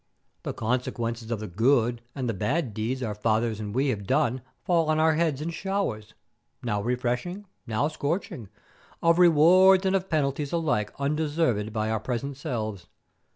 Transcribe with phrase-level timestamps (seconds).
[0.41, 4.41] The consequences of the good and the bad deeds our fathers and we have done
[4.63, 6.15] fall on our heads in showers,
[6.63, 8.49] now refreshing, now scorching,
[9.03, 12.87] of rewards and of penalties alike undeserved by our present selves.